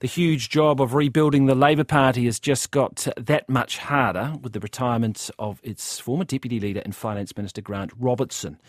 The 0.00 0.06
huge 0.06 0.50
job 0.50 0.82
of 0.82 0.92
rebuilding 0.92 1.46
the 1.46 1.54
Labour 1.54 1.82
Party 1.82 2.26
has 2.26 2.38
just 2.38 2.70
got 2.70 3.08
that 3.16 3.48
much 3.48 3.78
harder 3.78 4.34
with 4.42 4.52
the 4.52 4.60
retirement 4.60 5.30
of 5.38 5.58
its 5.62 5.98
former 5.98 6.24
Deputy 6.24 6.60
Leader 6.60 6.82
and 6.84 6.94
Finance 6.94 7.34
Minister 7.34 7.62
Grant 7.62 7.92
Robertson. 7.98 8.60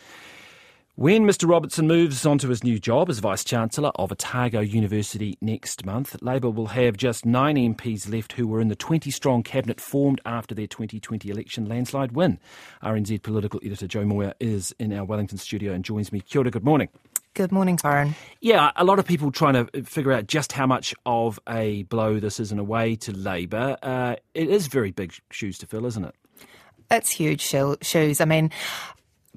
When 0.95 1.25
Mr 1.25 1.45
Robertson 1.45 1.85
moves 1.85 2.25
on 2.25 2.37
to 2.37 2.47
his 2.47 2.63
new 2.63 2.79
job 2.79 3.09
as 3.09 3.19
Vice 3.19 3.43
Chancellor 3.43 3.91
of 3.95 4.13
Otago 4.13 4.61
University 4.61 5.37
next 5.41 5.85
month, 5.85 6.15
Labour 6.21 6.49
will 6.49 6.67
have 6.67 6.95
just 6.95 7.25
nine 7.25 7.57
MPs 7.57 8.09
left 8.09 8.31
who 8.31 8.47
were 8.47 8.61
in 8.61 8.69
the 8.69 8.75
20 8.77 9.11
strong 9.11 9.43
cabinet 9.43 9.81
formed 9.81 10.21
after 10.25 10.55
their 10.55 10.65
2020 10.65 11.29
election 11.29 11.67
landslide 11.67 12.13
win. 12.13 12.39
RNZ 12.81 13.21
political 13.21 13.59
editor 13.65 13.85
Jo 13.85 14.05
Moir 14.05 14.33
is 14.39 14.73
in 14.79 14.93
our 14.93 15.03
Wellington 15.03 15.37
studio 15.37 15.73
and 15.73 15.83
joins 15.83 16.13
me. 16.13 16.21
Kia 16.21 16.39
ora, 16.39 16.51
good 16.51 16.63
morning. 16.63 16.87
Good 17.37 17.51
morning, 17.51 17.77
Corin. 17.77 18.15
Yeah, 18.41 18.71
a 18.75 18.83
lot 18.83 18.97
of 18.97 19.05
people 19.05 19.31
trying 19.31 19.53
to 19.53 19.83
figure 19.83 20.11
out 20.11 20.25
just 20.25 20.53
how 20.53 20.65
much 20.65 20.95
of 21.05 21.39
a 21.47 21.83
blow 21.83 22.19
this 22.19 22.39
is 22.39 22.51
in 22.51 22.57
a 22.57 22.63
way 22.63 22.95
to 22.95 23.11
Labour. 23.11 23.77
Uh, 23.83 24.15
it 24.33 24.49
is 24.49 24.65
very 24.65 24.89
big 24.89 25.13
shoes 25.29 25.59
to 25.59 25.67
fill, 25.67 25.85
isn't 25.85 26.03
it? 26.03 26.15
It's 26.89 27.11
huge 27.11 27.41
shoes. 27.41 28.21
I 28.21 28.25
mean, 28.25 28.49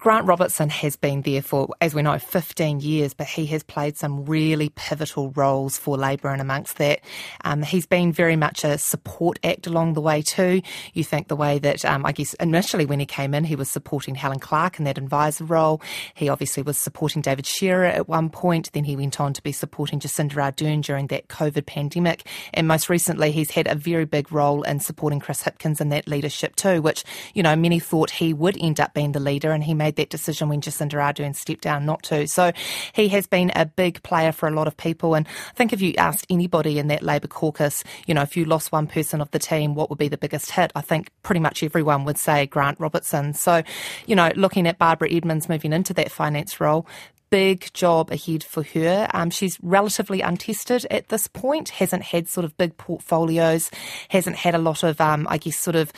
Grant 0.00 0.26
Robertson 0.26 0.70
has 0.70 0.96
been 0.96 1.20
there 1.20 1.42
for, 1.42 1.68
as 1.82 1.94
we 1.94 2.00
know, 2.00 2.18
15 2.18 2.80
years, 2.80 3.12
but 3.12 3.26
he 3.26 3.44
has 3.44 3.62
played 3.62 3.98
some 3.98 4.24
really 4.24 4.70
pivotal 4.70 5.30
roles 5.32 5.76
for 5.76 5.98
Labor, 5.98 6.30
and 6.30 6.40
amongst 6.40 6.78
that, 6.78 7.00
um, 7.44 7.60
he's 7.62 7.84
been 7.84 8.10
very 8.10 8.34
much 8.34 8.64
a 8.64 8.78
support 8.78 9.38
act 9.44 9.66
along 9.66 9.92
the 9.92 10.00
way 10.00 10.22
too. 10.22 10.62
You 10.94 11.04
think 11.04 11.28
the 11.28 11.36
way 11.36 11.58
that, 11.58 11.84
um, 11.84 12.06
I 12.06 12.12
guess, 12.12 12.32
initially 12.34 12.86
when 12.86 12.98
he 12.98 13.04
came 13.04 13.34
in, 13.34 13.44
he 13.44 13.56
was 13.56 13.70
supporting 13.70 14.14
Helen 14.14 14.38
Clark 14.38 14.78
in 14.78 14.86
that 14.86 14.96
advisor 14.96 15.44
role. 15.44 15.82
He 16.14 16.30
obviously 16.30 16.62
was 16.62 16.78
supporting 16.78 17.20
David 17.20 17.44
Shearer 17.44 17.84
at 17.84 18.08
one 18.08 18.30
point. 18.30 18.72
Then 18.72 18.84
he 18.84 18.96
went 18.96 19.20
on 19.20 19.34
to 19.34 19.42
be 19.42 19.52
supporting 19.52 20.00
Jacinda 20.00 20.32
Ardern 20.32 20.82
during 20.82 21.08
that 21.08 21.28
COVID 21.28 21.66
pandemic. 21.66 22.26
And 22.54 22.66
most 22.66 22.88
recently, 22.88 23.32
he's 23.32 23.50
had 23.50 23.66
a 23.66 23.74
very 23.74 24.06
big 24.06 24.32
role 24.32 24.62
in 24.62 24.80
supporting 24.80 25.20
Chris 25.20 25.42
Hipkins 25.42 25.78
in 25.78 25.90
that 25.90 26.08
leadership 26.08 26.56
too, 26.56 26.80
which, 26.80 27.04
you 27.34 27.42
know, 27.42 27.54
many 27.54 27.78
thought 27.78 28.12
he 28.12 28.32
would 28.32 28.56
end 28.58 28.80
up 28.80 28.94
being 28.94 29.12
the 29.12 29.20
leader, 29.20 29.52
and 29.52 29.64
he 29.64 29.74
made 29.74 29.89
made 29.90 29.96
that 29.96 30.10
decision 30.10 30.48
when 30.48 30.60
Jacinda 30.60 30.92
Ardern 30.92 31.34
stepped 31.34 31.62
down 31.62 31.84
not 31.84 32.02
to. 32.04 32.28
So 32.28 32.52
he 32.92 33.08
has 33.08 33.26
been 33.26 33.50
a 33.56 33.66
big 33.66 34.02
player 34.04 34.30
for 34.30 34.48
a 34.48 34.52
lot 34.52 34.68
of 34.68 34.76
people. 34.76 35.14
And 35.14 35.26
I 35.26 35.54
think 35.54 35.72
if 35.72 35.80
you 35.80 35.94
asked 35.98 36.26
anybody 36.30 36.78
in 36.78 36.86
that 36.88 37.02
Labor 37.02 37.26
caucus, 37.26 37.82
you 38.06 38.14
know, 38.14 38.22
if 38.22 38.36
you 38.36 38.44
lost 38.44 38.70
one 38.70 38.86
person 38.86 39.20
of 39.20 39.30
the 39.32 39.38
team, 39.40 39.74
what 39.74 39.90
would 39.90 39.98
be 39.98 40.08
the 40.08 40.18
biggest 40.18 40.52
hit? 40.52 40.70
I 40.76 40.80
think 40.80 41.10
pretty 41.22 41.40
much 41.40 41.62
everyone 41.62 42.04
would 42.04 42.18
say 42.18 42.46
Grant 42.46 42.78
Robertson. 42.78 43.34
So, 43.34 43.62
you 44.06 44.14
know, 44.14 44.30
looking 44.36 44.68
at 44.68 44.78
Barbara 44.78 45.10
Edmonds 45.10 45.48
moving 45.48 45.72
into 45.72 45.92
that 45.94 46.12
finance 46.12 46.60
role, 46.60 46.86
big 47.30 47.72
job 47.72 48.10
ahead 48.10 48.44
for 48.44 48.62
her. 48.62 49.08
Um, 49.14 49.30
she's 49.30 49.58
relatively 49.62 50.20
untested 50.20 50.86
at 50.90 51.08
this 51.08 51.28
point, 51.28 51.70
hasn't 51.70 52.02
had 52.02 52.28
sort 52.28 52.44
of 52.44 52.56
big 52.56 52.76
portfolios, 52.76 53.70
hasn't 54.08 54.36
had 54.36 54.54
a 54.54 54.58
lot 54.58 54.82
of, 54.82 55.00
um, 55.00 55.26
I 55.30 55.38
guess, 55.38 55.56
sort 55.56 55.76
of, 55.76 55.92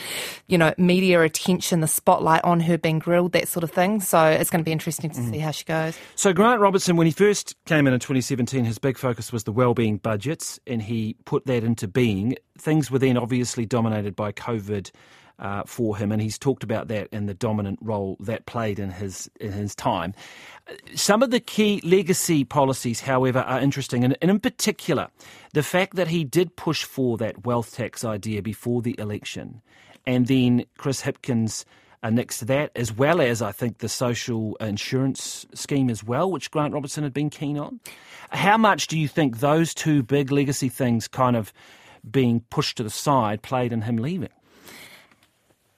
you 0.46 0.58
know, 0.58 0.74
media 0.76 1.20
attention, 1.22 1.80
the 1.80 1.88
spotlight 1.88 2.44
on 2.44 2.60
her 2.60 2.78
being 2.78 2.98
grilled, 2.98 3.32
that 3.32 3.48
sort 3.48 3.64
of 3.64 3.70
thing. 3.70 4.00
So 4.00 4.24
it's 4.26 4.50
going 4.50 4.60
to 4.60 4.64
be 4.64 4.72
interesting 4.72 5.10
to 5.10 5.20
mm. 5.20 5.30
see 5.30 5.38
how 5.38 5.50
she 5.50 5.64
goes. 5.64 5.98
So 6.14 6.32
Grant 6.32 6.60
Robertson, 6.60 6.96
when 6.96 7.06
he 7.06 7.12
first 7.12 7.56
came 7.64 7.86
in 7.86 7.94
in 7.94 8.00
2017, 8.00 8.64
his 8.64 8.78
big 8.78 8.98
focus 8.98 9.32
was 9.32 9.44
the 9.44 9.52
wellbeing 9.52 9.98
budgets, 9.98 10.60
and 10.66 10.82
he 10.82 11.16
put 11.24 11.46
that 11.46 11.64
into 11.64 11.88
being. 11.88 12.36
Things 12.58 12.90
were 12.90 12.98
then 12.98 13.16
obviously 13.16 13.66
dominated 13.66 14.14
by 14.14 14.32
COVID 14.32 14.90
uh, 15.38 15.62
for 15.66 15.96
him, 15.96 16.12
and 16.12 16.22
he's 16.22 16.38
talked 16.38 16.62
about 16.62 16.88
that 16.88 17.08
and 17.12 17.28
the 17.28 17.34
dominant 17.34 17.78
role 17.82 18.16
that 18.20 18.46
played 18.46 18.78
in 18.78 18.90
his 18.90 19.30
in 19.40 19.52
his 19.52 19.74
time. 19.74 20.14
Some 20.94 21.22
of 21.22 21.30
the 21.30 21.40
key 21.40 21.80
legacy 21.84 22.44
policies, 22.44 23.00
however, 23.00 23.40
are 23.40 23.60
interesting, 23.60 24.04
and, 24.04 24.16
and 24.22 24.30
in 24.30 24.40
particular, 24.40 25.08
the 25.52 25.62
fact 25.62 25.96
that 25.96 26.08
he 26.08 26.24
did 26.24 26.56
push 26.56 26.84
for 26.84 27.16
that 27.18 27.44
wealth 27.44 27.74
tax 27.74 28.04
idea 28.04 28.42
before 28.42 28.82
the 28.82 28.94
election, 28.98 29.62
and 30.06 30.26
then 30.26 30.64
Chris 30.78 31.02
Hipkins 31.02 31.64
uh, 32.02 32.10
next 32.10 32.38
to 32.38 32.44
that, 32.46 32.70
as 32.74 32.92
well 32.92 33.20
as 33.20 33.42
I 33.42 33.52
think 33.52 33.78
the 33.78 33.88
social 33.88 34.56
insurance 34.56 35.46
scheme 35.54 35.90
as 35.90 36.02
well, 36.02 36.30
which 36.30 36.50
Grant 36.50 36.74
Robertson 36.74 37.04
had 37.04 37.12
been 37.14 37.30
keen 37.30 37.58
on. 37.58 37.80
How 38.30 38.56
much 38.56 38.86
do 38.86 38.98
you 38.98 39.08
think 39.08 39.38
those 39.38 39.74
two 39.74 40.02
big 40.02 40.32
legacy 40.32 40.68
things 40.68 41.06
kind 41.06 41.36
of 41.36 41.52
being 42.08 42.40
pushed 42.50 42.78
to 42.78 42.82
the 42.82 42.90
side 42.90 43.42
played 43.42 43.72
in 43.72 43.82
him 43.82 43.96
leaving? 43.96 44.30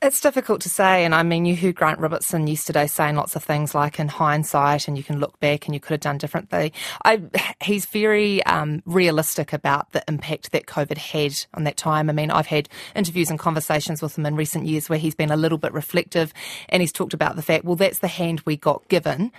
It's 0.04 0.20
difficult 0.20 0.60
to 0.60 0.69
say. 0.69 1.06
And 1.06 1.15
I 1.15 1.22
mean, 1.22 1.47
you 1.47 1.56
heard 1.56 1.76
Grant 1.76 1.98
Robertson 1.98 2.47
yesterday 2.47 2.87
saying 2.87 3.16
lots 3.16 3.37
of 3.37 3.42
things 3.42 3.75
like 3.75 3.98
in 3.98 4.09
hindsight 4.09 4.87
and 4.87 4.98
you 4.98 5.03
can 5.03 5.19
look 5.19 5.41
back 5.41 5.65
and 5.65 5.75
you 5.75 5.81
could 5.81 5.92
have 5.92 6.00
done 6.00 6.19
differently. 6.19 6.75
I, 7.06 7.22
he's 7.62 7.87
very 7.87 8.44
um, 8.44 8.82
realistic 8.84 9.54
about 9.54 9.93
the 9.93 10.04
impact 10.06 10.53
that 10.53 10.66
COVID 10.66 10.98
had 10.98 11.47
on 11.54 11.64
that 11.64 11.78
time. 11.78 12.10
I 12.10 12.12
mean, 12.12 12.31
I've 12.31 12.48
had 12.48 12.69
interviews 12.94 13.31
and 13.31 13.38
conversations 13.38 14.03
with 14.03 14.19
him 14.19 14.26
in 14.26 14.37
recent 14.37 14.66
years 14.66 14.91
where 14.91 14.98
he's 14.98 15.14
been 15.14 15.31
a 15.31 15.38
little 15.38 15.56
bit 15.56 15.72
reflective 15.72 16.34
and 16.69 16.82
he's 16.82 16.93
talked 16.93 17.14
about 17.14 17.37
the 17.37 17.43
fact, 17.43 17.64
well, 17.64 17.75
that's 17.75 18.00
the 18.00 18.09
hand 18.09 18.43
we 18.44 18.59
got 18.59 18.87
given. 18.88 19.32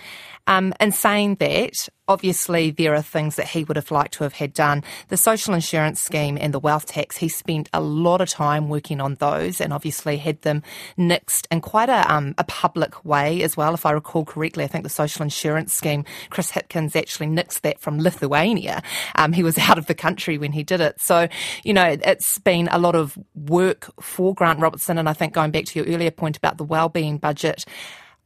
Um, 0.48 0.74
and 0.80 0.96
saying 0.96 1.36
that, 1.36 1.90
obviously 2.08 2.72
there 2.72 2.94
are 2.94 3.02
things 3.02 3.36
that 3.36 3.48
he 3.48 3.64
would 3.64 3.76
have 3.76 3.92
liked 3.92 4.14
to 4.14 4.24
have 4.24 4.34
had 4.34 4.54
done. 4.54 4.84
The 5.08 5.18
social 5.18 5.54
insurance 5.54 6.00
scheme 6.00 6.38
and 6.40 6.54
the 6.54 6.60
wealth 6.60 6.86
tax, 6.86 7.18
he 7.18 7.30
spent 7.30 7.70
a 7.74 7.82
lot 7.82 8.22
of 8.22 8.30
time 8.30 8.70
working 8.70 9.02
on 9.02 9.16
those 9.16 9.60
and 9.60 9.74
obviously 9.74 10.18
had 10.18 10.42
them 10.44 10.62
nixed 10.98 11.48
in 11.50 11.62
quite 11.62 11.90
a, 11.90 12.12
um, 12.12 12.36
a 12.38 12.44
public 12.44 13.04
way 13.04 13.42
as 13.42 13.58
well. 13.58 13.74
If 13.74 13.86
I 13.86 13.92
recall 13.92 14.26
correctly, 14.26 14.64
I 14.64 14.68
think 14.68 14.84
the 14.84 14.90
social 14.90 15.24
insurance 15.24 15.74
scheme, 15.74 16.06
Chris 16.30 16.52
Hipkins 16.52 16.96
actually 16.96 17.28
nixed 17.28 17.62
that 17.62 17.80
from 17.80 18.00
Lithuania. 18.00 18.84
Um, 19.16 19.34
he 19.34 19.44
was 19.44 19.58
out 19.66 19.78
of 19.78 19.88
the 19.88 19.96
country 19.96 20.38
when 20.38 20.52
he 20.52 20.64
did 20.64 20.82
it. 20.82 21.02
So, 21.02 21.28
you 21.64 21.74
know, 21.74 21.98
it's 22.04 22.38
been 22.40 22.68
a 22.72 22.78
lot 22.78 22.96
of 22.96 23.18
work 23.34 23.92
for 24.02 24.36
Grant 24.36 24.60
Robertson. 24.60 24.98
And 24.98 25.10
I 25.10 25.14
think 25.14 25.34
going 25.34 25.52
back 25.52 25.66
to 25.66 25.80
your 25.80 25.94
earlier 25.94 26.12
point 26.12 26.38
about 26.38 26.58
the 26.58 26.64
wellbeing 26.64 27.18
budget, 27.18 27.66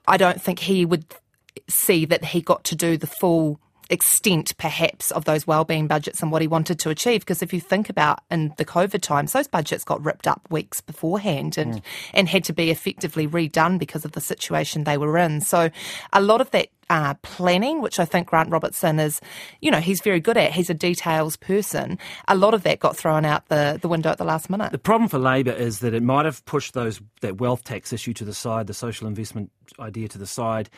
I 0.08 0.18
don't 0.18 0.42
think 0.42 0.60
he 0.60 0.86
would 0.86 1.06
see 1.68 2.06
that 2.06 2.26
he 2.26 2.42
got 2.42 2.64
to 2.66 2.76
do 2.76 2.98
the 2.98 3.08
full 3.08 3.60
extent 3.90 4.56
perhaps 4.58 5.12
of 5.12 5.26
those 5.26 5.48
wellbeing 5.48 5.88
budgets 5.88 6.22
and 6.22 6.32
what 6.32 6.42
he 6.42 6.48
wanted 6.48 6.80
to 6.80 6.90
achieve 6.90 7.22
because 7.22 7.42
if 7.42 7.54
you 7.54 7.60
think 7.60 7.90
about 7.90 8.20
in 8.30 8.54
the 8.58 8.66
covid 8.66 9.02
times 9.02 9.34
those 9.34 9.48
budgets 9.48 9.84
got 9.84 10.04
ripped 10.04 10.28
up 10.28 10.42
weeks 10.50 10.80
beforehand 10.82 11.58
and 11.58 11.76
mm. 11.76 11.82
and 12.14 12.30
had 12.30 12.44
to 12.44 12.54
be 12.54 12.70
effectively 12.70 13.28
redone 13.28 13.80
because 13.80 14.06
of 14.06 14.12
the 14.12 14.22
situation 14.22 14.84
they 14.84 14.98
were 14.98 15.18
in 15.18 15.42
so 15.42 15.70
a 16.14 16.22
lot 16.22 16.42
of 16.42 16.52
that 16.52 16.70
uh, 16.90 17.14
planning, 17.22 17.82
which 17.82 18.00
I 18.00 18.06
think 18.06 18.28
Grant 18.28 18.50
Robertson 18.50 19.00
is, 19.00 19.22
you 19.62 19.70
know, 19.70 19.80
he's 19.80 20.02
very 20.02 20.20
good 20.20 20.38
at. 20.38 20.52
He's 20.52 20.70
a 20.70 20.74
details 20.74 21.36
person. 21.36 22.00
A 22.28 22.36
lot 22.36 22.54
of 22.54 22.64
that 22.64 22.80
got 22.80 22.98
thrown 22.98 23.26
out 23.26 23.48
the, 23.48 23.78
the 23.80 23.88
window 23.88 24.10
at 24.10 24.18
the 24.18 24.24
last 24.24 24.50
minute. 24.50 24.72
The 24.72 24.80
problem 24.80 25.08
for 25.08 25.20
Labor 25.20 25.52
is 25.52 25.80
that 25.80 25.94
it 25.94 26.04
might 26.04 26.26
have 26.26 26.44
pushed 26.46 26.74
those 26.74 27.00
that 27.22 27.40
wealth 27.40 27.64
tax 27.64 27.94
issue 27.94 28.14
to 28.14 28.26
the 28.26 28.34
side, 28.34 28.68
the 28.68 28.74
social 28.74 29.08
investment 29.08 29.52
idea 29.80 30.08
to 30.08 30.18
the 30.18 30.26
side, 30.26 30.70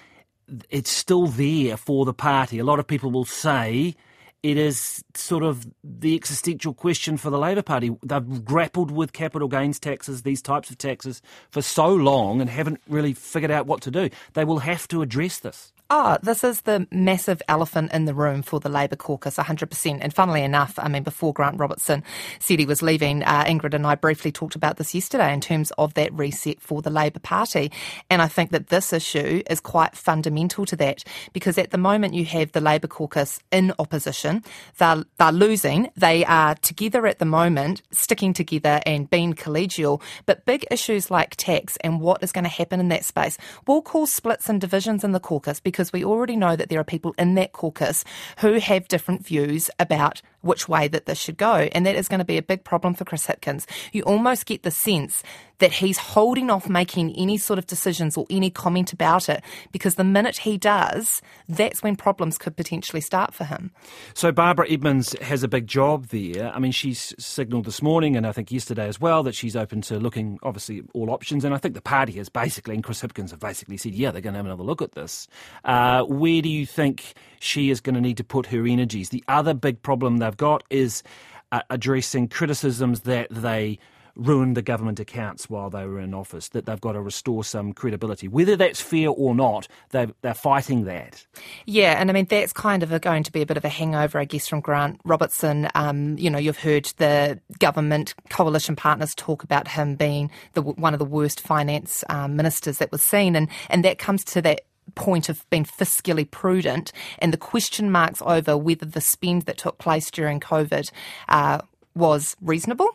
it's 0.70 0.92
still 0.92 1.28
there 1.28 1.78
for 1.78 2.06
the 2.06 2.14
party. 2.14 2.60
A 2.60 2.64
lot 2.64 2.80
of 2.80 2.88
people 2.88 3.12
will 3.12 3.26
say 3.26 3.96
it 4.44 4.58
is 4.58 5.04
sort 5.14 5.44
of 5.44 5.68
the 5.84 6.16
existential 6.16 6.74
question 6.74 7.18
for 7.18 7.30
the 7.30 7.38
Labor 7.38 7.62
Party. 7.62 7.96
They've 8.04 8.44
grappled 8.44 8.90
with 8.90 9.14
capital 9.14 9.48
gains 9.48 9.80
taxes, 9.80 10.24
these 10.24 10.42
types 10.42 10.70
of 10.70 10.78
taxes, 10.78 11.22
for 11.52 11.62
so 11.62 11.88
long 11.88 12.42
and 12.42 12.50
haven't 12.50 12.82
really 12.88 13.14
figured 13.14 13.52
out 13.52 13.68
what 13.68 13.82
to 13.82 13.92
do. 13.92 14.10
They 14.34 14.44
will 14.44 14.60
have 14.60 14.88
to 14.90 15.02
address 15.02 15.40
this. 15.40 15.72
Oh, 15.94 16.18
this 16.24 16.46
is 16.46 16.62
the 16.62 16.88
massive 16.90 17.42
elephant 17.50 17.92
in 17.92 18.06
the 18.06 18.14
room 18.14 18.44
for 18.44 18.62
the 18.62 18.70
Labour 18.70 18.96
caucus, 18.96 19.36
100%. 19.36 19.98
And 20.00 20.14
funnily 20.14 20.42
enough, 20.42 20.80
I 20.80 20.88
mean, 20.88 21.04
before 21.04 21.34
Grant 21.34 21.60
Robertson 21.60 22.02
said 22.40 22.60
he 22.60 22.66
was 22.66 22.82
leaving, 22.82 23.24
uh, 23.24 23.44
Ingrid 23.44 23.74
and 23.74 23.86
I 23.86 23.96
briefly 23.96 24.32
talked 24.32 24.56
about 24.56 24.78
this 24.78 24.96
yesterday 24.96 25.34
in 25.34 25.42
terms 25.42 25.70
of 25.72 25.94
that 25.96 26.14
reset 26.14 26.62
for 26.62 26.82
the 26.82 26.90
Labour 26.90 27.20
Party. 27.20 27.74
And 28.10 28.22
I 28.22 28.30
think 28.30 28.52
that 28.52 28.68
this 28.68 28.94
issue 28.94 29.44
is 29.50 29.60
quite 29.60 29.98
fundamental 29.98 30.66
to 30.68 30.78
that 30.78 31.04
because 31.34 31.58
at 31.58 31.72
the 31.72 31.78
moment 31.78 32.14
you 32.14 32.24
have 32.24 32.54
the 32.54 32.62
Labour 32.62 32.88
caucus 32.88 33.42
in 33.52 33.74
opposition. 33.78 34.46
They're, 34.78 35.04
they're 35.18 35.34
losing. 35.34 35.90
They 35.98 36.24
are 36.24 36.56
together 36.56 37.06
at 37.06 37.20
the 37.20 37.26
moment, 37.26 37.82
sticking 37.92 38.34
together 38.34 38.80
and 38.86 39.10
being 39.10 39.34
collegial. 39.34 40.02
But 40.26 40.46
big 40.46 40.66
issues 40.72 41.12
like 41.12 41.36
tax 41.36 41.76
and 41.82 42.00
what 42.00 42.24
is 42.24 42.32
going 42.32 42.46
to 42.46 42.50
happen 42.50 42.80
in 42.80 42.88
that 42.88 43.04
space 43.04 43.38
will 43.68 43.82
cause 43.82 44.10
splits 44.10 44.48
and 44.48 44.62
divisions 44.62 45.04
in 45.04 45.12
the 45.12 45.20
caucus 45.20 45.60
because 45.60 45.81
because 45.82 45.92
we 45.92 46.06
already 46.06 46.36
know 46.36 46.56
that 46.56 46.70
there 46.70 46.80
are 46.80 46.84
people 46.84 47.16
in 47.18 47.34
that 47.34 47.54
caucus 47.54 48.06
who 48.38 48.60
have 48.60 48.88
different 48.88 49.26
views 49.26 49.68
about 49.80 50.22
which 50.42 50.70
way 50.70 50.88
that 50.88 51.08
this 51.08 51.18
should 51.18 51.38
go. 51.38 51.70
And 51.72 51.88
that 51.88 51.96
is 51.96 52.08
going 52.08 52.20
to 52.20 52.26
be 52.26 52.38
a 52.38 52.44
big 52.44 52.64
problem 52.64 52.94
for 52.94 53.04
Chris 53.04 53.26
Hipkins. 53.26 53.66
You 53.92 54.04
almost 54.04 54.46
get 54.46 54.62
the 54.62 54.70
sense 54.70 55.24
that 55.62 55.72
he's 55.72 55.98
holding 55.98 56.50
off 56.50 56.68
making 56.68 57.16
any 57.16 57.38
sort 57.38 57.60
of 57.60 57.68
decisions 57.68 58.18
or 58.18 58.26
any 58.32 58.50
comment 58.50 58.92
about 58.92 59.30
it 59.30 59.44
because 59.72 59.94
the 59.96 60.04
minute 60.04 60.40
he 60.40 60.58
does, 60.58 61.22
that's 61.48 61.84
when 61.84 61.96
problems 61.96 62.40
could 62.40 62.58
potentially 62.58 63.00
start 63.00 63.32
for 63.32 63.44
him. 63.44 63.72
So 64.16 64.32
Barbara 64.32 64.66
Edmonds 64.70 65.16
has 65.22 65.44
a 65.44 65.48
big 65.48 65.68
job 65.68 66.08
there. 66.08 66.52
I 66.52 66.58
mean, 66.58 66.72
she's 66.72 67.14
signalled 67.20 67.66
this 67.66 67.80
morning 67.82 68.18
and 68.18 68.26
I 68.26 68.32
think 68.32 68.52
yesterday 68.52 68.88
as 68.88 69.00
well 69.00 69.22
that 69.22 69.36
she's 69.36 69.56
open 69.56 69.82
to 69.82 70.00
looking, 70.00 70.40
obviously, 70.42 70.82
all 70.96 71.12
options. 71.12 71.46
And 71.46 71.54
I 71.54 71.60
think 71.60 71.76
the 71.76 71.82
party 71.82 72.14
has 72.14 72.28
basically, 72.28 72.74
and 72.74 72.84
Chris 72.84 73.02
Hipkins 73.02 73.30
have 73.30 73.40
basically 73.40 73.78
said, 73.78 73.94
yeah, 73.94 74.10
they're 74.10 74.22
going 74.22 74.34
to 74.34 74.40
have 74.40 74.48
another 74.48 74.64
look 74.64 74.82
at 74.82 74.94
this. 74.94 75.28
Uh, 75.64 76.04
where 76.06 76.42
do 76.42 76.50
you 76.50 76.66
think 76.66 77.14
she 77.40 77.70
is 77.70 77.80
going 77.80 77.96
to 77.96 78.02
need 78.02 78.18
to 78.18 78.24
put 78.24 78.48
her 78.48 78.66
energies? 78.66 79.10
The 79.10 79.24
other 79.28 79.54
big 79.54 79.84
problem 79.84 80.18
they've 80.18 80.36
got 80.36 80.64
is 80.72 81.04
uh, 81.52 81.62
addressing 81.70 82.30
criticisms 82.30 83.02
that 83.02 83.28
they 83.30 83.78
ruined 84.16 84.58
the 84.58 84.62
government 84.62 85.00
accounts 85.00 85.50
while 85.50 85.70
they 85.70 85.86
were 85.86 86.00
in 86.00 86.14
office, 86.14 86.50
that 86.50 86.66
they've 86.66 86.82
got 86.82 86.94
to 86.94 87.02
restore 87.02 87.44
some 87.44 87.74
credibility. 87.74 88.28
Whether 88.28 88.56
that's 88.56 88.82
fair 88.82 89.10
or 89.10 89.36
not, 89.36 89.68
they're, 89.90 90.10
they're 90.22 90.34
fighting 90.34 90.86
that. 90.86 91.26
Yeah, 91.66 92.00
and 92.00 92.10
I 92.10 92.14
mean, 92.14 92.26
that's 92.26 92.54
kind 92.54 92.84
of 92.84 92.92
a, 92.92 93.00
going 93.00 93.24
to 93.24 93.32
be 93.32 93.42
a 93.42 93.46
bit 93.46 93.58
of 93.58 93.66
a 93.66 93.70
hangover, 93.70 94.20
I 94.20 94.26
guess, 94.26 94.48
from 94.48 94.60
Grant 94.60 95.00
Robertson. 95.04 95.70
Um, 95.76 96.18
you 96.18 96.30
know, 96.30 96.38
you've 96.38 96.60
heard 96.60 96.86
the 96.98 97.40
government 97.60 98.14
coalition 98.30 98.76
partners 98.76 99.14
talk 99.16 99.44
about 99.44 99.68
him 99.68 99.96
being 99.96 100.32
the, 100.54 100.62
one 100.62 100.94
of 100.94 101.00
the 101.00 101.06
worst 101.06 101.42
finance 101.42 102.04
um, 102.10 102.36
ministers 102.36 102.78
that 102.80 102.92
was 102.92 103.04
seen, 103.04 103.36
and, 103.36 103.50
and 103.70 103.86
that 103.86 103.98
comes 103.98 104.24
to 104.26 104.42
that 104.42 104.62
point 104.96 105.30
of 105.30 105.48
being 105.50 105.64
fiscally 105.64 106.30
prudent 106.30 106.92
and 107.20 107.32
the 107.32 107.38
question 107.38 107.92
marks 107.92 108.22
over 108.26 108.58
whether 108.58 108.86
the 108.86 109.02
spend 109.02 109.44
that 109.44 109.58
took 109.58 109.78
place 109.78 110.12
during 110.12 110.40
COVID 110.40 110.92
uh, 111.30 111.60
was 111.96 112.36
reasonable. 112.42 112.90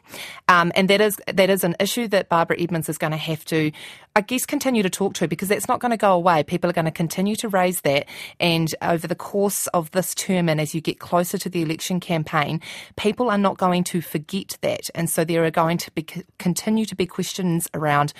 Um, 0.49 0.73
and 0.75 0.89
that 0.91 1.01
is 1.01 1.21
that 1.33 1.51
is 1.51 1.65
an 1.65 1.77
issue 1.79 2.09
that 2.09 2.29
Barbara 2.29 2.61
Edmonds 2.61 2.89
is 2.89 2.99
going 2.99 3.11
to 3.11 3.17
have 3.17 3.45
to, 3.47 3.71
I 4.15 4.21
guess, 4.21 4.47
continue 4.47 4.83
to 4.83 4.91
talk 4.91 5.15
to 5.15 5.29
because 5.29 5.49
that's 5.49 5.69
not 5.69 5.81
going 5.81 5.91
to 5.91 5.97
go 5.97 6.13
away. 6.13 6.43
People 6.43 6.71
are 6.71 6.73
going 6.73 6.87
to 6.87 6.91
continue 6.91 7.37
to 7.37 7.49
raise 7.49 7.83
that. 7.83 8.07
And 8.41 8.75
over 8.83 9.07
the 9.07 9.15
course 9.15 9.67
of 9.69 9.91
this 9.91 10.15
term 10.15 10.49
and 10.49 10.61
as 10.61 10.75
you 10.75 10.81
get 10.81 10.99
closer 10.99 11.39
to 11.39 11.49
the 11.49 11.63
election 11.63 12.01
campaign, 12.01 12.61
people 12.97 13.31
are 13.31 13.39
not 13.39 13.59
going 13.59 13.85
to 13.85 14.01
forget 14.01 14.57
that. 14.63 14.89
And 14.95 15.11
so 15.11 15.25
there 15.25 15.45
are 15.45 15.51
going 15.51 15.79
to 15.79 15.91
be 15.93 16.07
continue 16.39 16.85
to 16.87 16.97
be 16.97 17.07
questions 17.07 17.69
around 17.75 18.13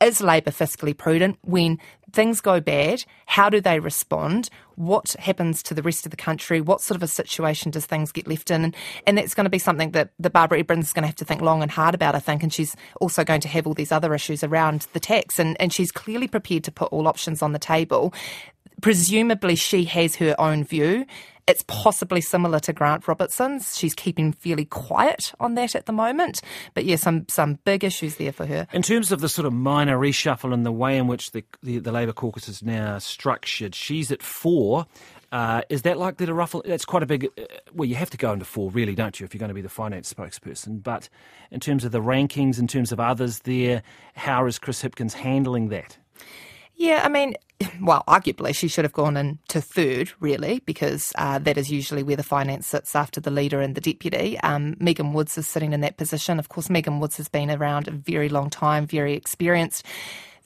is 0.00 0.20
Labor 0.20 0.50
fiscally 0.50 0.96
prudent 0.96 1.38
when 1.42 1.78
things 2.12 2.40
go 2.40 2.60
bad? 2.60 3.04
How 3.26 3.50
do 3.50 3.60
they 3.60 3.80
respond? 3.80 4.48
What 4.76 5.16
happens 5.18 5.62
to 5.64 5.74
the 5.74 5.82
rest 5.82 6.06
of 6.06 6.10
the 6.10 6.16
country? 6.16 6.60
What 6.60 6.80
sort 6.80 6.96
of 6.96 7.02
a 7.02 7.08
situation 7.08 7.70
does 7.70 7.86
things 7.86 8.12
get 8.12 8.28
left 8.28 8.50
in? 8.50 8.64
And, 8.64 8.76
and 9.06 9.18
that's 9.18 9.34
going 9.34 9.44
to 9.44 9.50
be 9.50 9.58
something 9.58 9.90
that 9.92 10.10
the 10.18 10.30
Barbara 10.30 10.60
Edmonds 10.60 10.88
is 10.88 10.92
going 10.92 11.02
to 11.02 11.08
have 11.08 11.16
to 11.16 11.24
think 11.24 11.40
long 11.40 11.62
and 11.62 11.70
hard 11.70 11.94
about, 11.94 12.14
I 12.14 12.20
think. 12.20 12.42
And 12.42 12.52
she's 12.52 12.76
also 13.00 13.24
going 13.24 13.40
to 13.40 13.48
have 13.48 13.66
all 13.66 13.74
these 13.74 13.92
other 13.92 14.14
issues 14.14 14.44
around 14.44 14.86
the 14.92 15.00
tax. 15.00 15.38
And, 15.38 15.56
and 15.60 15.72
she's 15.72 15.90
clearly 15.90 16.28
prepared 16.28 16.64
to 16.64 16.72
put 16.72 16.92
all 16.92 17.08
options 17.08 17.42
on 17.42 17.52
the 17.52 17.58
table. 17.58 18.14
Presumably, 18.80 19.56
she 19.56 19.84
has 19.84 20.16
her 20.16 20.36
own 20.38 20.64
view 20.64 21.06
it's 21.48 21.64
possibly 21.66 22.20
similar 22.20 22.60
to 22.60 22.72
Grant 22.72 23.08
Robertson's. 23.08 23.76
She's 23.76 23.94
keeping 23.94 24.32
fairly 24.32 24.66
quiet 24.66 25.32
on 25.40 25.54
that 25.54 25.74
at 25.74 25.86
the 25.86 25.92
moment. 25.92 26.42
But 26.74 26.84
yeah, 26.84 26.96
some, 26.96 27.26
some 27.28 27.58
big 27.64 27.82
issues 27.82 28.16
there 28.16 28.32
for 28.32 28.44
her. 28.46 28.68
In 28.72 28.82
terms 28.82 29.10
of 29.10 29.20
the 29.20 29.28
sort 29.28 29.46
of 29.46 29.54
minor 29.54 29.98
reshuffle 29.98 30.52
and 30.52 30.66
the 30.66 30.72
way 30.72 30.98
in 30.98 31.06
which 31.06 31.32
the, 31.32 31.42
the, 31.62 31.78
the 31.78 31.90
Labour 31.90 32.12
caucus 32.12 32.48
is 32.48 32.62
now 32.62 32.98
structured, 32.98 33.74
she's 33.74 34.12
at 34.12 34.22
four. 34.22 34.86
Uh, 35.32 35.62
is 35.68 35.82
that 35.82 35.98
likely 35.98 36.26
to 36.26 36.34
ruffle? 36.34 36.62
That's 36.64 36.84
quite 36.84 37.02
a 37.02 37.06
big. 37.06 37.26
Uh, 37.38 37.44
well, 37.72 37.86
you 37.86 37.96
have 37.96 38.10
to 38.10 38.16
go 38.16 38.32
into 38.32 38.44
four, 38.44 38.70
really, 38.70 38.94
don't 38.94 39.18
you, 39.18 39.24
if 39.24 39.34
you're 39.34 39.38
going 39.40 39.48
to 39.48 39.54
be 39.54 39.60
the 39.60 39.68
finance 39.68 40.12
spokesperson? 40.12 40.82
But 40.82 41.08
in 41.50 41.60
terms 41.60 41.84
of 41.84 41.92
the 41.92 42.00
rankings, 42.00 42.58
in 42.58 42.66
terms 42.66 42.92
of 42.92 43.00
others 43.00 43.40
there, 43.40 43.82
how 44.14 44.46
is 44.46 44.58
Chris 44.58 44.82
Hipkins 44.82 45.12
handling 45.12 45.68
that? 45.68 45.98
Yeah, 46.78 47.02
I 47.04 47.08
mean, 47.08 47.34
well, 47.82 48.04
arguably 48.06 48.54
she 48.54 48.68
should 48.68 48.84
have 48.84 48.92
gone 48.92 49.16
into 49.16 49.60
third, 49.60 50.12
really, 50.20 50.60
because 50.64 51.12
uh, 51.18 51.40
that 51.40 51.58
is 51.58 51.72
usually 51.72 52.04
where 52.04 52.16
the 52.16 52.22
finance 52.22 52.68
sits 52.68 52.94
after 52.94 53.20
the 53.20 53.32
leader 53.32 53.60
and 53.60 53.74
the 53.74 53.80
deputy. 53.80 54.38
Um, 54.40 54.76
Megan 54.78 55.12
Woods 55.12 55.36
is 55.36 55.48
sitting 55.48 55.72
in 55.72 55.80
that 55.80 55.96
position. 55.96 56.38
Of 56.38 56.48
course, 56.48 56.70
Megan 56.70 57.00
Woods 57.00 57.16
has 57.16 57.28
been 57.28 57.50
around 57.50 57.88
a 57.88 57.90
very 57.90 58.28
long 58.28 58.48
time, 58.48 58.86
very 58.86 59.14
experienced. 59.14 59.84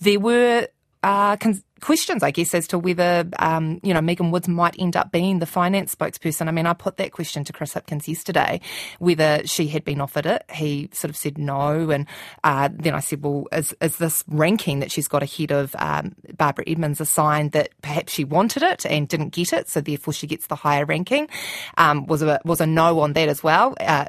There 0.00 0.18
were 0.18 0.68
uh, 1.02 1.36
con- 1.36 1.62
questions, 1.80 2.22
I 2.22 2.30
guess, 2.30 2.54
as 2.54 2.68
to 2.68 2.78
whether, 2.78 3.28
um, 3.38 3.80
you 3.82 3.92
know, 3.92 4.00
Megan 4.00 4.30
Woods 4.30 4.48
might 4.48 4.76
end 4.78 4.96
up 4.96 5.12
being 5.12 5.40
the 5.40 5.46
finance 5.46 5.94
spokesperson. 5.94 6.48
I 6.48 6.52
mean, 6.52 6.64
I 6.64 6.72
put 6.72 6.96
that 6.96 7.12
question 7.12 7.44
to 7.44 7.52
Chris 7.52 7.74
Hipkins 7.74 8.08
yesterday, 8.08 8.60
whether 9.00 9.46
she 9.46 9.66
had 9.66 9.84
been 9.84 10.00
offered 10.00 10.24
it. 10.24 10.44
He 10.50 10.88
sort 10.92 11.10
of 11.10 11.16
said 11.16 11.36
no. 11.36 11.90
And 11.90 12.06
uh, 12.44 12.68
then 12.72 12.94
I 12.94 13.00
said, 13.00 13.22
well, 13.22 13.48
is, 13.52 13.74
is 13.80 13.96
this 13.96 14.24
ranking 14.28 14.80
that 14.80 14.92
she's 14.92 15.08
got 15.08 15.22
ahead 15.22 15.50
of 15.50 15.74
um, 15.78 16.14
Barbara 16.36 16.64
Edmonds 16.66 17.00
a 17.00 17.04
sign 17.04 17.50
that 17.50 17.70
perhaps 17.82 18.12
she 18.12 18.24
wanted 18.24 18.62
it 18.62 18.86
and 18.86 19.08
didn't 19.08 19.30
get 19.30 19.52
it, 19.52 19.68
so 19.68 19.80
therefore 19.80 20.14
she 20.14 20.26
gets 20.26 20.46
the 20.46 20.56
higher 20.56 20.86
ranking? 20.86 21.28
Um, 21.76 22.06
was, 22.06 22.22
a, 22.22 22.40
was 22.44 22.60
a 22.60 22.66
no 22.66 23.00
on 23.00 23.12
that 23.14 23.28
as 23.28 23.42
well. 23.42 23.74
Uh, 23.80 24.06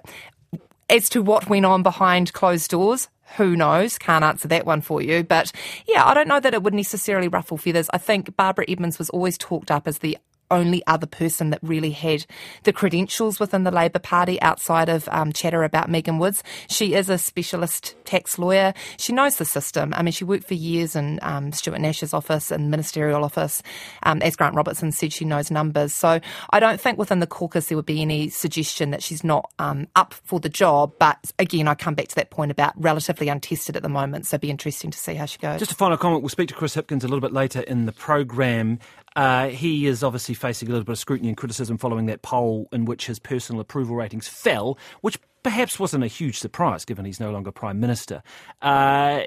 as 0.93 1.09
to 1.09 1.23
what 1.23 1.49
went 1.49 1.65
on 1.65 1.81
behind 1.81 2.33
closed 2.33 2.69
doors, 2.69 3.07
who 3.37 3.55
knows? 3.55 3.97
Can't 3.97 4.23
answer 4.23 4.47
that 4.49 4.67
one 4.67 4.81
for 4.81 5.01
you. 5.01 5.23
But 5.23 5.51
yeah, 5.87 6.05
I 6.05 6.13
don't 6.13 6.27
know 6.27 6.39
that 6.39 6.53
it 6.53 6.61
would 6.61 6.75
necessarily 6.75 7.27
ruffle 7.27 7.57
feathers. 7.57 7.89
I 7.91 7.97
think 7.97 8.37
Barbara 8.37 8.65
Edmonds 8.67 8.99
was 8.99 9.09
always 9.09 9.35
talked 9.39 9.71
up 9.71 9.87
as 9.87 9.99
the 9.99 10.19
only 10.53 10.85
other 10.87 11.07
person 11.07 11.49
that 11.49 11.59
really 11.61 11.91
had 11.91 12.25
the 12.63 12.73
credentials 12.73 13.39
within 13.39 13.63
the 13.63 13.71
Labor 13.71 13.99
Party 13.99 14.41
outside 14.41 14.89
of 14.89 15.09
um, 15.09 15.33
chatter 15.33 15.63
about 15.63 15.89
Megan 15.89 16.19
Woods. 16.19 16.43
She 16.69 16.93
is 16.93 17.09
a 17.09 17.17
specialist 17.17 17.95
tax 18.05 18.37
lawyer. 18.37 18.73
She 18.97 19.11
knows 19.13 19.37
the 19.37 19.45
system. 19.45 19.93
I 19.95 20.03
mean, 20.03 20.11
she 20.11 20.23
worked 20.23 20.45
for 20.45 20.53
years 20.53 20.95
in 20.95 21.19
um, 21.21 21.51
Stuart 21.51 21.79
Nash's 21.79 22.13
office 22.13 22.51
and 22.51 22.69
ministerial 22.69 23.23
office. 23.23 23.61
Um, 24.03 24.21
as 24.21 24.35
Grant 24.35 24.55
Robertson 24.55 24.91
said, 24.91 25.11
she 25.11 25.25
knows 25.25 25.51
numbers. 25.51 25.93
So 25.93 26.19
I 26.51 26.59
don't 26.59 26.79
think 26.79 26.97
within 26.97 27.19
the 27.19 27.27
caucus 27.27 27.67
there 27.67 27.77
would 27.77 27.85
be 27.85 28.01
any 28.01 28.29
suggestion 28.29 28.91
that 28.91 29.03
she's 29.03 29.23
not 29.23 29.51
um, 29.59 29.87
up 29.95 30.13
for 30.13 30.39
the 30.39 30.49
job. 30.49 30.93
But 30.99 31.31
again, 31.39 31.67
I 31.67 31.75
come 31.75 31.95
back 31.95 32.07
to 32.09 32.15
that 32.15 32.29
point 32.29 32.51
about 32.51 32.73
relatively 32.77 33.29
untested 33.29 33.75
at 33.75 33.81
the 33.83 33.89
moment. 33.89 34.27
So 34.27 34.35
it'd 34.35 34.41
be 34.41 34.49
interesting 34.49 34.91
to 34.91 34.97
see 34.97 35.15
how 35.15 35.25
she 35.25 35.39
goes. 35.39 35.59
Just 35.59 35.71
a 35.71 35.75
final 35.75 35.97
comment. 35.97 36.21
We'll 36.21 36.29
speak 36.29 36.49
to 36.49 36.53
Chris 36.53 36.75
Hipkins 36.75 37.03
a 37.03 37.07
little 37.07 37.21
bit 37.21 37.33
later 37.33 37.61
in 37.61 37.85
the 37.85 37.91
program. 37.91 38.79
Uh, 39.15 39.47
he 39.47 39.85
is 39.85 40.03
obviously 40.03 40.35
facing 40.35 40.67
a 40.67 40.71
little 40.71 40.85
bit 40.85 40.93
of 40.93 40.99
scrutiny 40.99 41.29
and 41.29 41.37
criticism 41.37 41.77
following 41.77 42.07
that 42.07 42.21
poll 42.21 42.67
in 42.71 42.85
which 42.85 43.05
his 43.05 43.19
personal 43.19 43.61
approval 43.61 43.95
ratings 43.95 44.27
fell, 44.27 44.77
which 45.01 45.19
perhaps 45.43 45.79
wasn't 45.79 46.03
a 46.03 46.07
huge 46.07 46.39
surprise 46.39 46.85
given 46.85 47.05
he's 47.05 47.19
no 47.19 47.31
longer 47.31 47.51
Prime 47.51 47.79
Minister. 47.79 48.23
Uh, 48.61 49.21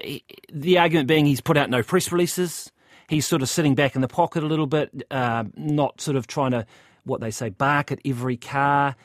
the 0.51 0.77
argument 0.77 1.07
being 1.07 1.25
he's 1.25 1.41
put 1.41 1.57
out 1.57 1.69
no 1.69 1.83
press 1.83 2.11
releases. 2.11 2.71
He's 3.07 3.25
sort 3.25 3.41
of 3.41 3.49
sitting 3.49 3.75
back 3.75 3.95
in 3.95 4.01
the 4.01 4.07
pocket 4.07 4.43
a 4.43 4.47
little 4.47 4.67
bit, 4.67 5.03
uh, 5.11 5.45
not 5.55 6.01
sort 6.01 6.17
of 6.17 6.27
trying 6.27 6.51
to, 6.51 6.65
what 7.05 7.21
they 7.21 7.31
say, 7.31 7.49
bark 7.49 7.91
at 7.91 7.99
every 8.05 8.35
car. 8.35 8.95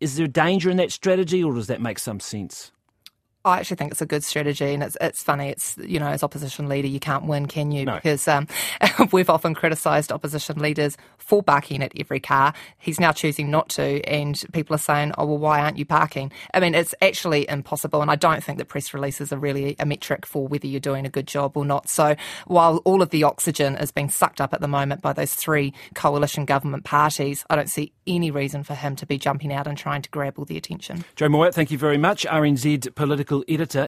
Is 0.00 0.16
there 0.16 0.26
danger 0.26 0.68
in 0.68 0.78
that 0.78 0.90
strategy, 0.90 1.44
or 1.44 1.54
does 1.54 1.68
that 1.68 1.80
make 1.80 2.00
some 2.00 2.18
sense? 2.18 2.72
I 3.44 3.58
actually 3.58 3.76
think 3.76 3.92
it's 3.92 4.02
a 4.02 4.06
good 4.06 4.22
strategy, 4.22 4.72
and 4.72 4.82
it's 4.82 4.96
it's 5.00 5.22
funny. 5.22 5.48
It's 5.48 5.76
you 5.78 5.98
know, 5.98 6.08
as 6.08 6.22
opposition 6.22 6.68
leader, 6.68 6.86
you 6.86 7.00
can't 7.00 7.24
win, 7.24 7.46
can 7.46 7.72
you? 7.72 7.84
No. 7.84 7.96
Because 7.96 8.28
um, 8.28 8.46
we've 9.12 9.30
often 9.30 9.54
criticised 9.54 10.12
opposition 10.12 10.58
leaders 10.60 10.96
for 11.18 11.42
barking 11.42 11.82
at 11.82 11.92
every 11.98 12.20
car. 12.20 12.54
He's 12.78 13.00
now 13.00 13.12
choosing 13.12 13.50
not 13.50 13.68
to, 13.70 14.02
and 14.08 14.40
people 14.52 14.74
are 14.74 14.78
saying, 14.78 15.12
"Oh 15.18 15.26
well, 15.26 15.38
why 15.38 15.60
aren't 15.60 15.76
you 15.76 15.84
barking?" 15.84 16.30
I 16.54 16.60
mean, 16.60 16.74
it's 16.74 16.94
actually 17.02 17.48
impossible, 17.48 18.00
and 18.00 18.10
I 18.10 18.16
don't 18.16 18.44
think 18.44 18.58
that 18.58 18.66
press 18.66 18.94
releases 18.94 19.32
are 19.32 19.38
really 19.38 19.74
a 19.78 19.86
metric 19.86 20.24
for 20.24 20.46
whether 20.46 20.66
you're 20.66 20.80
doing 20.80 21.04
a 21.04 21.10
good 21.10 21.26
job 21.26 21.56
or 21.56 21.64
not. 21.64 21.88
So 21.88 22.14
while 22.46 22.76
all 22.84 23.02
of 23.02 23.10
the 23.10 23.24
oxygen 23.24 23.76
is 23.76 23.90
being 23.90 24.08
sucked 24.10 24.40
up 24.40 24.54
at 24.54 24.60
the 24.60 24.68
moment 24.68 25.02
by 25.02 25.12
those 25.12 25.34
three 25.34 25.74
coalition 25.94 26.44
government 26.44 26.84
parties, 26.84 27.44
I 27.50 27.56
don't 27.56 27.70
see 27.70 27.92
any 28.06 28.30
reason 28.30 28.62
for 28.62 28.74
him 28.74 28.94
to 28.96 29.06
be 29.06 29.18
jumping 29.18 29.52
out 29.52 29.66
and 29.66 29.76
trying 29.76 30.02
to 30.02 30.10
grab 30.10 30.38
all 30.38 30.44
the 30.44 30.56
attention. 30.56 31.04
Jo 31.16 31.28
Moir, 31.28 31.50
thank 31.50 31.70
you 31.70 31.78
very 31.78 31.98
much. 31.98 32.24
RNZ 32.26 32.94
political 32.94 33.31
editor 33.40 33.80